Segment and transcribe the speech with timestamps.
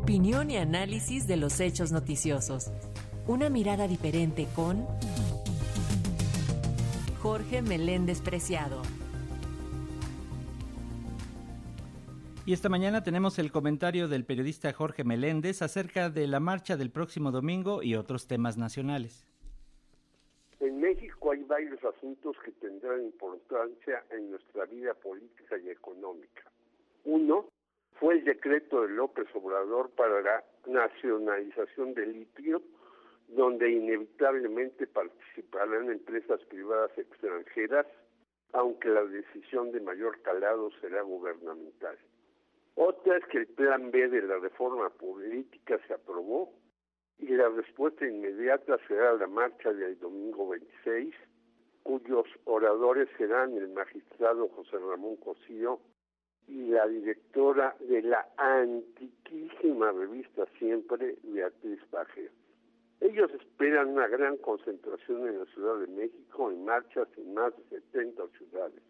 [0.00, 2.70] Opinión y análisis de los hechos noticiosos.
[3.26, 4.86] Una mirada diferente con
[7.20, 8.80] Jorge Meléndez Preciado.
[12.46, 16.92] Y esta mañana tenemos el comentario del periodista Jorge Meléndez acerca de la marcha del
[16.92, 19.26] próximo domingo y otros temas nacionales.
[20.60, 26.44] En México hay varios asuntos que tendrán importancia en nuestra vida política y económica.
[27.04, 27.46] Uno
[27.98, 32.62] fue el decreto de López Obrador para la nacionalización del litio,
[33.28, 37.86] donde inevitablemente participarán empresas privadas extranjeras,
[38.52, 41.98] aunque la decisión de mayor calado será gubernamental.
[42.76, 46.52] Otra es que el plan B de la reforma política se aprobó
[47.18, 51.14] y la respuesta inmediata será la marcha del domingo 26,
[51.82, 55.80] cuyos oradores serán el magistrado José Ramón Cosío
[56.48, 62.30] y la directora de la antiquísima revista Siempre, Beatriz Paje.
[63.00, 67.80] Ellos esperan una gran concentración en la Ciudad de México en marchas en más de
[67.92, 68.82] 70 ciudades.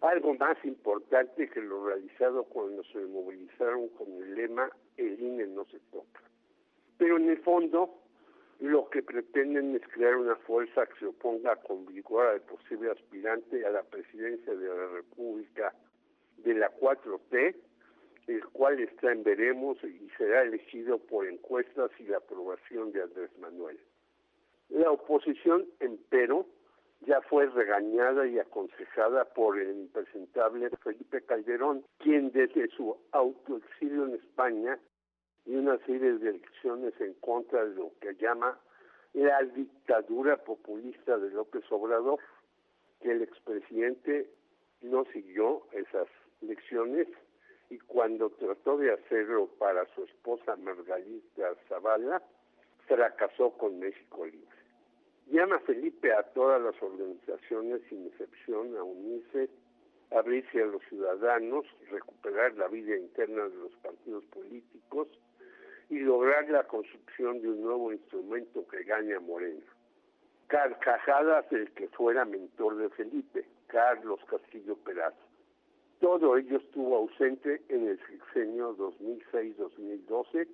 [0.00, 5.64] Algo más importante que lo realizado cuando se movilizaron con el lema El INE no
[5.66, 6.20] se toca.
[6.98, 7.94] Pero en el fondo,
[8.60, 13.64] lo que pretenden es crear una fuerza que se oponga con vigor al posible aspirante
[13.64, 15.74] a la presidencia de la República
[16.46, 17.56] de la 4T,
[18.28, 23.30] el cual está en veremos y será elegido por encuestas y la aprobación de Andrés
[23.38, 23.78] Manuel.
[24.68, 26.46] La oposición, empero,
[27.00, 34.14] ya fue regañada y aconsejada por el impresentable Felipe Calderón, quien desde su autoexilio en
[34.14, 34.78] España
[35.44, 38.58] y una serie de elecciones en contra de lo que llama
[39.14, 42.20] la dictadura populista de López Obrador,
[43.00, 44.30] que el expresidente
[44.82, 46.08] no siguió esas
[46.42, 47.08] elecciones
[47.70, 52.22] y cuando trató de hacerlo para su esposa Margarita Zavala,
[52.86, 54.56] fracasó con México Libre.
[55.26, 59.50] Llama Felipe a todas las organizaciones, sin excepción, a unirse,
[60.12, 65.08] abrirse a los ciudadanos, recuperar la vida interna de los partidos políticos
[65.90, 69.64] y lograr la construcción de un nuevo instrumento que gane a Morena.
[70.46, 75.16] Carcajadas del que fuera mentor de Felipe, Carlos Castillo Peraza.
[76.00, 80.46] Todo ello estuvo ausente en el sexenio 2006-2012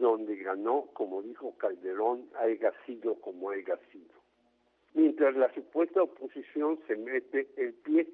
[0.00, 4.14] donde ganó, como dijo Calderón, haya sido como haya sido.
[4.94, 8.08] Mientras la supuesta oposición se mete el pie,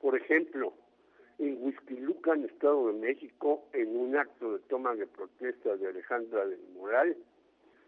[0.00, 0.72] por ejemplo,
[1.38, 6.60] en en Estado de México, en un acto de toma de protesta de Alejandra del
[6.74, 7.16] Moral,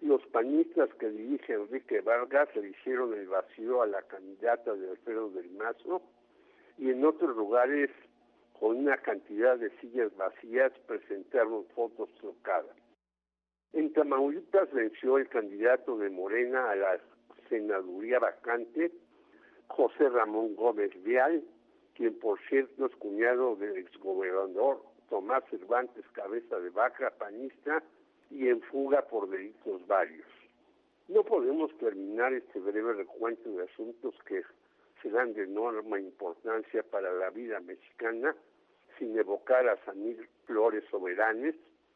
[0.03, 5.31] los panistas que dirige Enrique Vargas le hicieron el vacío a la candidata de Alfredo
[5.31, 6.01] del Mazo
[6.81, 7.91] y en otros lugares,
[8.59, 12.75] con una cantidad de sillas vacías, presentaron fotos trocadas.
[13.75, 17.01] En Tamaulipas venció el candidato de Morena a la
[17.51, 18.91] senaduría vacante,
[19.69, 21.45] José Ramón Gómez Vial,
[21.95, 27.83] quien por cierto es cuñado del exgobernador Tomás Cervantes Cabeza de Vaca, panista,
[28.31, 30.27] y en fuga por delitos varios.
[31.09, 34.43] No podemos terminar este breve recuento de asuntos que
[35.03, 38.35] serán de enorme importancia para la vida mexicana
[38.99, 41.55] sin evocar a Samir Flores Soberanes,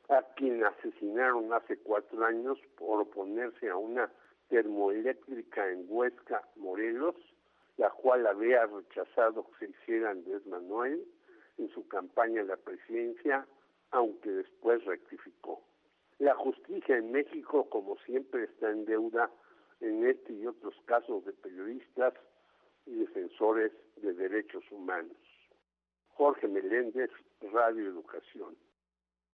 [0.09, 4.11] a quien asesinaron hace cuatro años por oponerse a una
[4.49, 7.15] termoeléctrica en Huesca, Morelos,
[7.77, 11.05] la cual había rechazado que se hiciera Andrés Manuel
[11.59, 13.47] en su campaña a la presidencia,
[13.91, 15.63] aunque después rectificó.
[16.19, 19.31] La justicia en México, como siempre, está en deuda
[19.81, 22.15] en este y otros casos de periodistas
[23.35, 25.17] defensores de derechos humanos.
[26.09, 27.11] Jorge Meléndez,
[27.53, 28.57] Radio Educación.